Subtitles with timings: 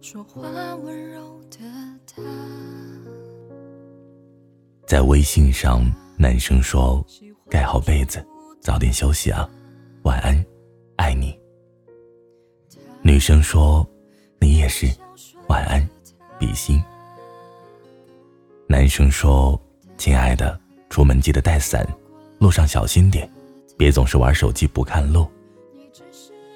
[0.00, 1.58] 说话温柔的
[2.06, 2.22] 他，
[4.86, 7.02] 在微信上，男生说
[7.48, 8.22] ：“盖好被子，
[8.60, 9.48] 早点休息啊，
[10.02, 10.44] 晚安，
[10.96, 11.34] 爱你。”
[13.02, 13.86] 女生说
[14.44, 14.86] ：“你也是，
[15.48, 15.88] 晚安，
[16.38, 16.84] 比心。”
[18.68, 19.58] 男生说
[19.96, 21.86] ：“亲爱的，出门记得带伞，
[22.38, 23.26] 路上小心点，
[23.78, 25.26] 别总是玩手机不看路。”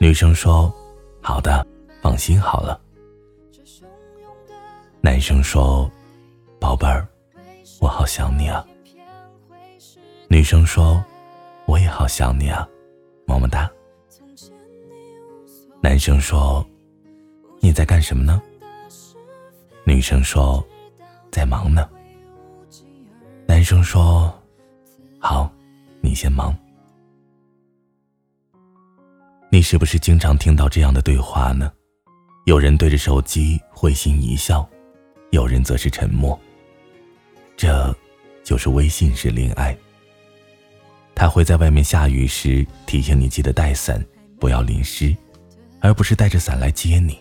[0.00, 0.74] 女生说
[1.22, 1.64] ：“好的，
[2.02, 2.80] 放心好了。”
[5.00, 5.88] 男生说
[6.58, 7.06] ：“宝贝儿，
[7.80, 8.66] 我好想你啊。”
[10.26, 11.00] 女生说
[11.66, 12.68] ：“我也好想你啊，
[13.26, 13.70] 么么哒。”
[15.80, 16.66] 男生说
[17.60, 18.40] ：“你在干什么呢？”
[19.84, 20.64] 女生说
[21.30, 21.88] ：“在忙呢。”
[23.46, 24.32] 男生说
[25.20, 25.50] ：“好，
[26.00, 26.56] 你先忙。”
[29.48, 31.72] 你是不是经常听到这样的对话呢？
[32.44, 34.68] 有人对着手机会心一笑。
[35.30, 36.38] 有人则是沉默。
[37.56, 37.94] 这，
[38.44, 39.76] 就是微信式恋爱。
[41.14, 44.04] 他会在外面下雨时提醒你记得带伞，
[44.38, 45.14] 不要淋湿，
[45.80, 47.18] 而不是带着伞来接你。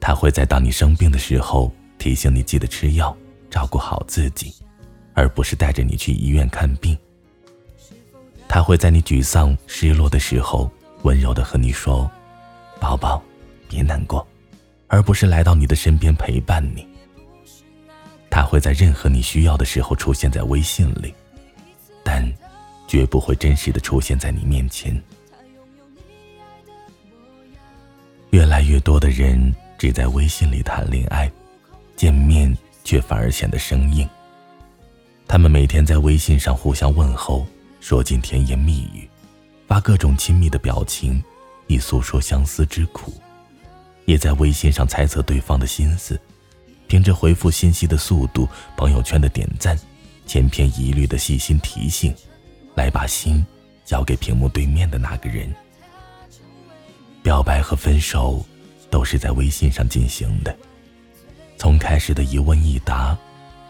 [0.00, 3.14] 他会在当你生病的时候提醒你记得吃药，
[3.50, 4.54] 照顾好自己，
[5.14, 6.96] 而不是带着你去医院看病。
[8.48, 10.68] 他会在你沮丧、失落的时候
[11.02, 12.10] 温柔的和你说
[12.80, 13.22] ：“宝宝，
[13.68, 14.26] 别难过。”
[14.92, 16.84] 而不是来到你的身边陪伴你。
[18.28, 21.14] 他会在任何你需要的时候出现在微信里，
[22.02, 22.28] 但
[22.88, 25.00] 绝不会真实的出现在你面前。
[28.30, 31.32] 越来越多的人只在微信里谈恋爱，
[31.96, 34.06] 见面却反而显得生硬。
[35.26, 37.46] 他们每天在微信上互相问候，
[37.80, 39.08] 说尽甜言蜜语，
[39.66, 41.24] 发各种亲密的表情，
[41.66, 43.10] 以诉说相思之苦。
[44.04, 46.20] 也在微信上猜测对方的心思，
[46.86, 49.74] 凭着回复信息的速度、朋友圈的点赞、
[50.26, 52.14] 千篇一律的细心提醒，
[52.74, 53.42] 来把心
[53.86, 55.50] 交给屏幕对面的那个人。
[57.22, 58.44] 表白和分手
[58.90, 60.54] 都是在微信上进行的，
[61.56, 63.16] 从开始的一问一答，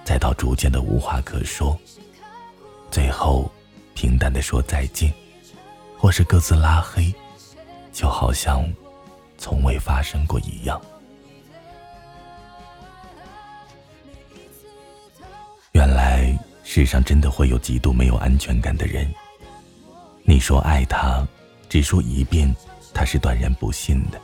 [0.04, 1.78] 再到逐渐的无话可说，
[2.90, 3.50] 最后
[3.94, 5.12] 平淡的说再见，
[5.98, 7.14] 或是各自拉黑，
[7.92, 8.68] 就好像。
[9.42, 10.78] 从未发生过一样。
[15.72, 19.10] 原来世上真的会有极度没有安全感的人。
[20.24, 21.26] 你说爱他，
[21.70, 22.54] 只说一遍，
[22.92, 24.18] 他是断然不信的；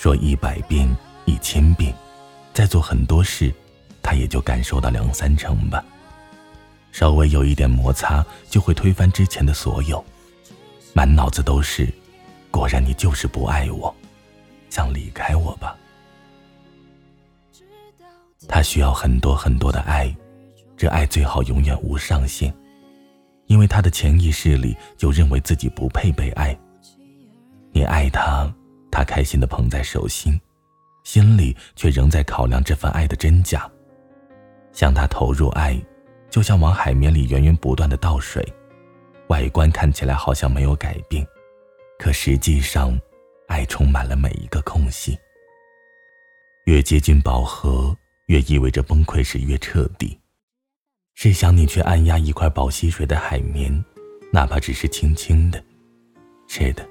[0.00, 0.88] 说一百遍、
[1.24, 1.92] 一千遍，
[2.54, 3.52] 再做很多事，
[4.00, 5.84] 他也就感受到两三成吧。
[6.92, 10.02] 稍微有一点摩擦，就会推翻之前的所有，
[10.94, 11.92] 满脑子都是：
[12.48, 13.92] 果然你就是不爱我。
[14.70, 15.76] 想离开我吧。
[18.46, 20.14] 他需要很多很多的爱，
[20.76, 22.54] 这爱最好永远无上限，
[23.46, 26.56] 因为他的潜意识里就认为自己不配被爱。
[27.72, 28.48] 你爱他，
[28.98, 30.32] 他开心的捧在手心，
[31.04, 33.70] 心里却仍在考量这份爱的真假。
[34.72, 35.80] 向他投入爱，
[36.28, 38.44] 就像往海绵里源源不断的倒水，
[39.28, 41.24] 外观看起来好像没有改变，
[41.96, 42.98] 可实际上。
[43.46, 45.18] 爱充满了每一个空隙，
[46.66, 50.18] 越接近饱和，越意味着崩溃时越彻底。
[51.14, 53.72] 试想你去按压一块饱吸水的海绵，
[54.30, 55.64] 哪怕只是轻轻的。
[56.46, 56.86] 是的，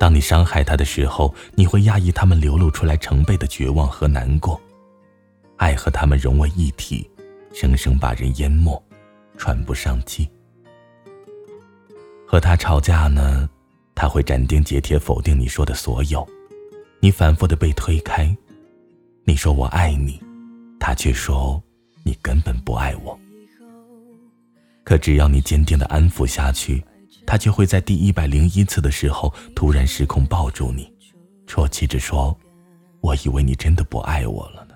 [0.00, 4.58] 当你伤害他的时候，你会压抑他们流露出来成倍的绝望和难过。
[5.58, 7.06] 爱和他们融为一体，
[7.52, 8.82] 生生把人淹没，
[9.36, 10.26] 喘不上气。
[12.26, 13.46] 和他吵架呢？
[13.94, 16.26] 他会斩钉截铁否定你说的所有，
[16.98, 18.34] 你反复的被推开，
[19.24, 20.18] 你说我爱你，
[20.78, 21.62] 他却说
[22.04, 23.20] 你根本不爱我。
[24.82, 26.82] 可只要你坚定的安抚下去，
[27.30, 30.92] 他就会在第一百零一次的时候突然失控抱住你，
[31.46, 32.36] 啜泣着说
[33.00, 34.74] ：“我以为你真的不爱我了呢。”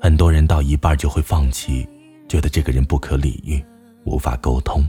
[0.00, 1.86] 很多人到一半就会放弃，
[2.26, 3.62] 觉得这个人不可理喻，
[4.06, 4.88] 无法沟通。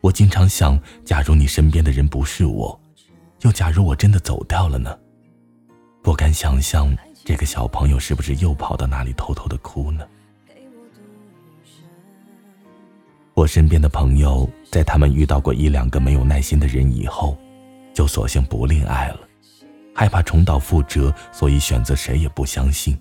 [0.00, 2.80] 我经常想，假如你身边的人不是我，
[3.42, 4.98] 又假如我真的走掉了呢？
[6.02, 6.96] 不敢想象
[7.26, 10.08] 这个小朋友是不是又跑到哪里偷偷的哭呢？
[13.38, 17.38] 我身边的朋友，在他们遇到过一两个没有耐心的人以后，
[17.94, 19.20] 就索性不恋爱了，
[19.94, 22.98] 害怕重蹈覆辙，所以选择谁也不相信。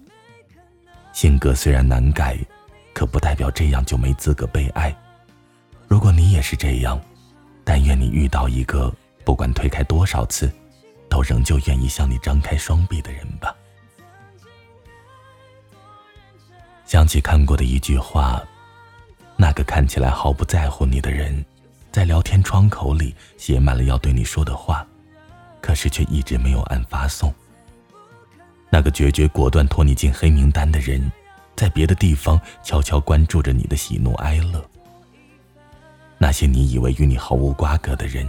[1.12, 2.38] 性格虽然难改，
[2.94, 4.95] 可不代表这样就没资格被爱。
[5.88, 7.01] 如果你也是这样，
[7.63, 8.94] 但愿你遇到一个
[9.25, 10.54] 不管推开多少次，
[11.10, 13.56] 都仍旧愿意向你张开双臂的人吧。
[16.86, 18.40] 想起看过的一句话，
[19.39, 21.45] 那个看起来毫不在乎你的人，
[21.92, 24.86] 在聊天窗口里写满了要对你说的话，
[25.62, 27.31] 可是却一直没有按发送。
[28.69, 31.12] 那个决绝果断拖你进黑名单的人，
[31.56, 34.63] 在别的地方悄悄关注着你的喜怒哀乐。
[36.18, 38.28] 那些你以为与你毫无瓜葛的人，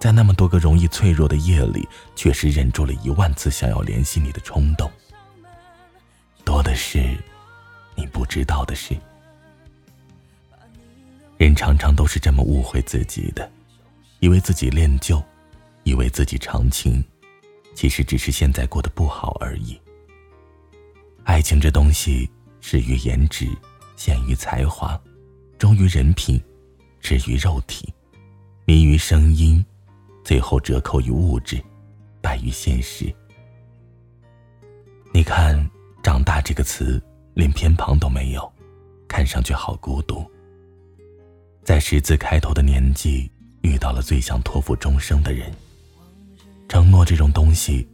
[0.00, 1.86] 在那么多个容易脆弱的夜里，
[2.16, 4.90] 却是忍住了一万次想要联系你的冲动。
[6.42, 7.16] 多的是
[7.94, 8.96] 你不知道的事。
[11.38, 13.48] 人常常都是这么误会自己的，
[14.18, 15.22] 以为自己恋旧，
[15.84, 17.02] 以为自己长情。
[17.76, 19.80] 其实只是现在过得不好而已。
[21.22, 22.28] 爱情这东西，
[22.60, 23.46] 始于颜值，
[23.94, 25.00] 陷于才华，
[25.58, 26.42] 忠于人品，
[27.00, 27.94] 止于肉体，
[28.64, 29.64] 迷于声音，
[30.24, 31.62] 最后折扣于物质，
[32.20, 33.14] 败于现实。
[35.12, 35.56] 你看
[36.02, 37.00] “长大”这个词，
[37.34, 38.52] 连偏旁都没有，
[39.06, 40.28] 看上去好孤独。
[41.68, 43.30] 在十字开头的年纪，
[43.60, 45.52] 遇到了最想托付终生的人。
[46.66, 47.86] 承诺这种东西，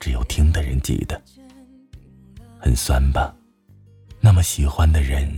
[0.00, 1.22] 只有听的人记得。
[2.58, 3.32] 很酸吧？
[4.20, 5.32] 那么喜欢的人，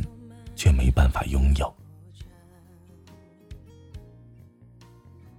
[0.56, 1.70] 却没办法拥有。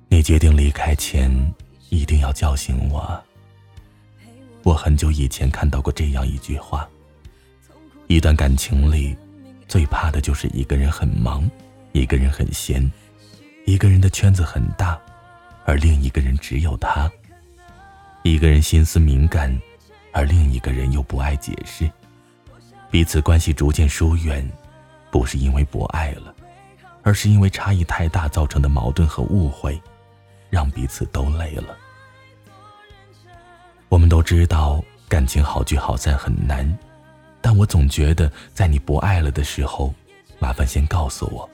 [0.07, 1.31] 你决定离开前，
[1.89, 3.19] 一定要叫醒我。
[4.61, 6.88] 我很久以前看到过这样一句话：
[8.05, 9.17] 一段感情里，
[9.67, 11.50] 最怕的就是一个人很忙，
[11.94, 12.92] 一个人很闲，
[13.66, 15.00] 一个人的圈子很大，
[15.63, 17.10] 而另一个人只有他。
[18.24, 19.56] 一个人心思敏感，
[20.12, 21.90] 而另一个人又不爱解释，
[22.90, 24.44] 彼此关系逐渐疏远，
[25.12, 26.34] 不是因为不爱了，
[27.04, 29.80] 而是因为差异太大造成的矛盾和误会，
[30.50, 31.78] 让彼此都累了。
[33.88, 36.68] 我们都知道感情好聚好散很难，
[37.39, 39.94] 但我总觉得在你不爱了的时候，
[40.39, 41.48] 麻烦先告诉我，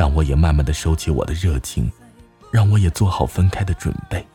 [0.00, 1.92] 让我也慢慢的收起我的热情，
[2.50, 4.26] 让我也做好分开的准备。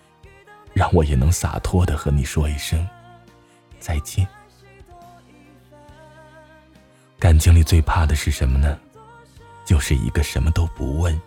[0.76, 2.88] 让我也能洒脱的和你说一声
[3.80, 4.28] 再见。
[7.18, 8.78] 感情里最怕的是什么呢？
[9.66, 11.20] 就是一个什么都不问，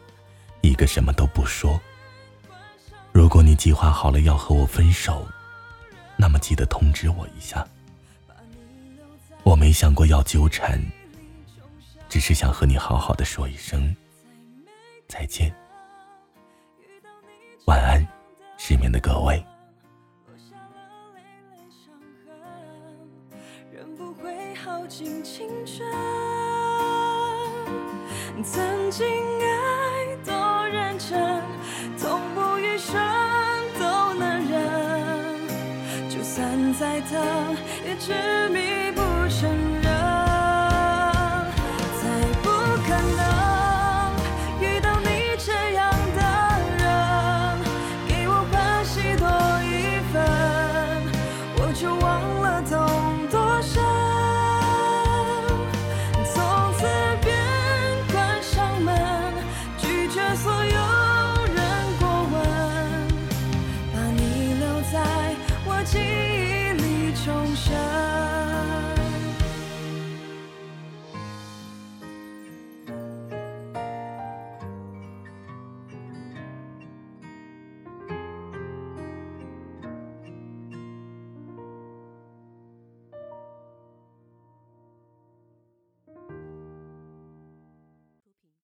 [0.61, 1.81] 一个什么都不说。
[3.11, 5.27] 如果你计划好了要和我分手，
[6.17, 7.67] 那么记得通知我一下。
[9.43, 10.81] 我没想过要纠缠，
[12.09, 13.93] 只是想和你好好的说一声
[15.09, 15.53] 再见。
[17.67, 18.07] 晚安。
[18.57, 19.45] 失眠的各位，
[24.89, 25.87] 尽青春
[28.43, 31.43] 曾经爱多认真，
[31.99, 32.97] 痛不欲生
[33.79, 37.55] 都能忍，就算再疼，
[37.85, 39.68] 也执迷不承认。